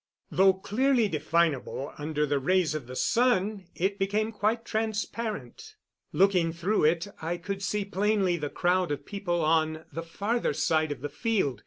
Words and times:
Though 0.31 0.53
clearly 0.53 1.07
definable, 1.09 1.93
under 1.95 2.25
the 2.25 2.39
rays 2.39 2.73
of 2.73 2.87
the 2.87 2.95
sun 2.95 3.65
it 3.75 3.99
became 3.99 4.31
quite 4.31 4.65
transparent. 4.65 5.75
Looking 6.11 6.51
through 6.51 6.85
it, 6.85 7.07
I 7.21 7.37
could 7.37 7.61
see 7.61 7.85
plainly 7.85 8.35
the 8.35 8.49
crowd 8.49 8.91
of 8.91 9.05
people 9.05 9.45
on 9.45 9.85
the 9.93 10.01
farther 10.01 10.53
side 10.55 10.91
of 10.91 11.01
the 11.01 11.09
field. 11.09 11.59